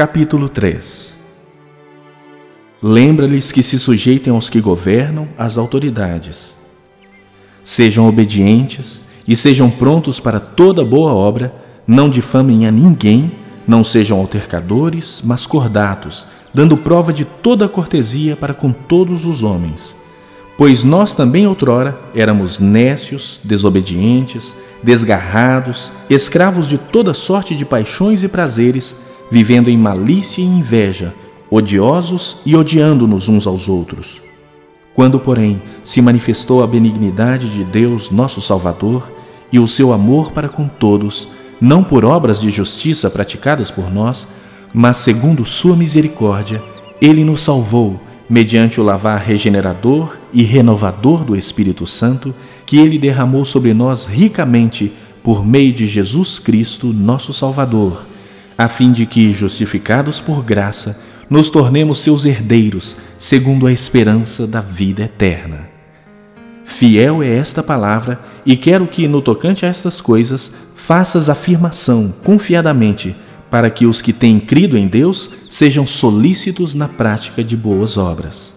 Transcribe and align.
Capítulo 0.00 0.48
3 0.48 1.14
Lembra-lhes 2.82 3.52
que 3.52 3.62
se 3.62 3.78
sujeitem 3.78 4.32
aos 4.32 4.48
que 4.48 4.58
governam, 4.58 5.28
às 5.36 5.58
autoridades. 5.58 6.56
Sejam 7.62 8.08
obedientes 8.08 9.04
e 9.28 9.36
sejam 9.36 9.68
prontos 9.68 10.18
para 10.18 10.40
toda 10.40 10.82
boa 10.82 11.12
obra, 11.12 11.54
não 11.86 12.08
difamem 12.08 12.66
a 12.66 12.70
ninguém, 12.70 13.30
não 13.68 13.84
sejam 13.84 14.18
altercadores, 14.18 15.20
mas 15.22 15.44
cordatos, 15.44 16.26
dando 16.54 16.78
prova 16.78 17.12
de 17.12 17.26
toda 17.26 17.68
cortesia 17.68 18.34
para 18.34 18.54
com 18.54 18.72
todos 18.72 19.26
os 19.26 19.42
homens. 19.42 19.94
Pois 20.56 20.82
nós 20.82 21.14
também 21.14 21.46
outrora 21.46 22.00
éramos 22.14 22.58
nécios, 22.58 23.38
desobedientes, 23.44 24.56
desgarrados, 24.82 25.92
escravos 26.08 26.70
de 26.70 26.78
toda 26.78 27.12
sorte 27.12 27.54
de 27.54 27.66
paixões 27.66 28.24
e 28.24 28.28
prazeres, 28.28 28.96
vivendo 29.30 29.70
em 29.70 29.76
malícia 29.76 30.42
e 30.42 30.44
inveja, 30.44 31.14
odiosos 31.50 32.38
e 32.44 32.56
odiando-nos 32.56 33.28
uns 33.28 33.46
aos 33.46 33.68
outros. 33.68 34.20
Quando, 34.94 35.20
porém, 35.20 35.62
se 35.82 36.02
manifestou 36.02 36.62
a 36.62 36.66
benignidade 36.66 37.48
de 37.50 37.64
Deus, 37.64 38.10
nosso 38.10 38.42
Salvador, 38.42 39.10
e 39.52 39.58
o 39.58 39.66
seu 39.66 39.92
amor 39.92 40.32
para 40.32 40.48
com 40.48 40.68
todos, 40.68 41.28
não 41.60 41.82
por 41.82 42.04
obras 42.04 42.40
de 42.40 42.50
justiça 42.50 43.10
praticadas 43.10 43.70
por 43.70 43.92
nós, 43.92 44.26
mas 44.72 44.98
segundo 44.98 45.44
sua 45.44 45.76
misericórdia, 45.76 46.62
ele 47.00 47.24
nos 47.24 47.42
salvou 47.42 48.00
mediante 48.28 48.80
o 48.80 48.84
lavar 48.84 49.18
regenerador 49.18 50.16
e 50.32 50.42
renovador 50.44 51.24
do 51.24 51.36
Espírito 51.36 51.84
Santo 51.86 52.32
que 52.64 52.78
ele 52.78 52.98
derramou 52.98 53.44
sobre 53.44 53.74
nós 53.74 54.06
ricamente 54.06 54.92
por 55.22 55.44
meio 55.44 55.72
de 55.72 55.84
Jesus 55.84 56.38
Cristo, 56.38 56.92
nosso 56.92 57.32
Salvador, 57.32 58.06
a 58.60 58.68
fim 58.68 58.92
de 58.92 59.06
que, 59.06 59.32
justificados 59.32 60.20
por 60.20 60.44
graça, 60.44 61.00
nos 61.30 61.48
tornemos 61.48 62.00
seus 62.00 62.26
herdeiros, 62.26 62.94
segundo 63.18 63.66
a 63.66 63.72
esperança 63.72 64.46
da 64.46 64.60
vida 64.60 65.04
eterna. 65.04 65.66
Fiel 66.62 67.22
é 67.22 67.38
esta 67.38 67.62
palavra, 67.62 68.20
e 68.44 68.58
quero 68.58 68.86
que, 68.86 69.08
no 69.08 69.22
tocante 69.22 69.64
a 69.64 69.68
estas 69.70 69.98
coisas, 70.02 70.52
faças 70.74 71.30
afirmação 71.30 72.12
confiadamente, 72.22 73.16
para 73.50 73.70
que 73.70 73.86
os 73.86 74.02
que 74.02 74.12
têm 74.12 74.38
crido 74.38 74.76
em 74.76 74.86
Deus 74.86 75.30
sejam 75.48 75.86
solícitos 75.86 76.74
na 76.74 76.86
prática 76.86 77.42
de 77.42 77.56
boas 77.56 77.96
obras. 77.96 78.54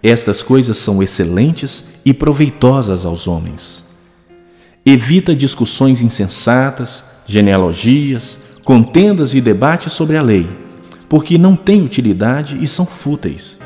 Estas 0.00 0.44
coisas 0.44 0.76
são 0.76 1.02
excelentes 1.02 1.84
e 2.04 2.14
proveitosas 2.14 3.04
aos 3.04 3.26
homens. 3.26 3.82
Evita 4.86 5.34
discussões 5.34 6.02
insensatas, 6.02 7.04
genealogias, 7.26 8.38
contendas 8.68 9.34
e 9.34 9.40
debates 9.40 9.94
sobre 9.94 10.18
a 10.18 10.20
lei, 10.20 10.46
porque 11.08 11.38
não 11.38 11.56
têm 11.56 11.80
utilidade 11.80 12.58
e 12.60 12.66
são 12.66 12.84
fúteis. 12.84 13.56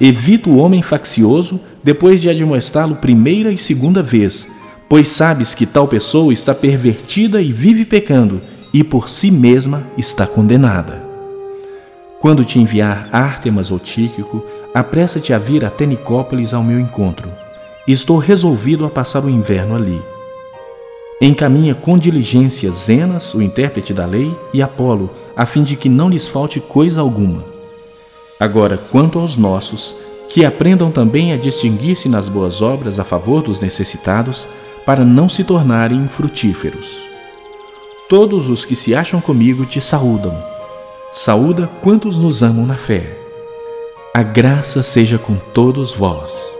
Evita 0.00 0.48
o 0.48 0.56
homem 0.58 0.82
faccioso 0.82 1.58
depois 1.82 2.22
de 2.22 2.30
admoestá-lo 2.30 2.94
primeira 2.94 3.50
e 3.50 3.58
segunda 3.58 4.04
vez, 4.04 4.46
pois 4.88 5.08
sabes 5.08 5.52
que 5.52 5.66
tal 5.66 5.88
pessoa 5.88 6.32
está 6.32 6.54
pervertida 6.54 7.42
e 7.42 7.52
vive 7.52 7.84
pecando, 7.84 8.40
e 8.72 8.84
por 8.84 9.10
si 9.10 9.32
mesma 9.32 9.82
está 9.98 10.28
condenada. 10.28 11.02
Quando 12.20 12.44
te 12.44 12.60
enviar 12.60 13.08
Ártemas 13.10 13.72
ou 13.72 13.80
Tíquico, 13.80 14.46
apressa-te 14.72 15.32
a 15.32 15.38
vir 15.40 15.64
até 15.64 15.84
Nicópolis 15.86 16.54
ao 16.54 16.62
meu 16.62 16.78
encontro. 16.78 17.32
Estou 17.84 18.16
resolvido 18.16 18.84
a 18.84 18.90
passar 18.90 19.24
o 19.24 19.28
inverno 19.28 19.74
ali. 19.74 20.00
Encaminha 21.20 21.74
com 21.74 21.98
diligência 21.98 22.70
Zenas, 22.70 23.34
o 23.34 23.42
intérprete 23.42 23.92
da 23.92 24.06
lei, 24.06 24.34
e 24.54 24.62
Apolo, 24.62 25.10
a 25.36 25.44
fim 25.44 25.62
de 25.62 25.76
que 25.76 25.88
não 25.88 26.08
lhes 26.08 26.26
falte 26.26 26.60
coisa 26.60 27.02
alguma. 27.02 27.44
Agora, 28.38 28.78
quanto 28.78 29.18
aos 29.18 29.36
nossos, 29.36 29.94
que 30.30 30.46
aprendam 30.46 30.90
também 30.90 31.32
a 31.32 31.36
distinguir-se 31.36 32.08
nas 32.08 32.28
boas 32.28 32.62
obras 32.62 32.98
a 32.98 33.04
favor 33.04 33.42
dos 33.42 33.60
necessitados, 33.60 34.48
para 34.86 35.04
não 35.04 35.28
se 35.28 35.44
tornarem 35.44 35.98
infrutíferos. 35.98 37.02
Todos 38.08 38.48
os 38.48 38.64
que 38.64 38.74
se 38.74 38.94
acham 38.94 39.20
comigo 39.20 39.66
te 39.66 39.80
saúdam. 39.80 40.34
Saúda 41.12 41.68
quantos 41.82 42.16
nos 42.16 42.42
amam 42.42 42.64
na 42.64 42.76
fé. 42.76 43.18
A 44.14 44.22
graça 44.22 44.82
seja 44.82 45.18
com 45.18 45.36
todos 45.36 45.92
vós. 45.92 46.59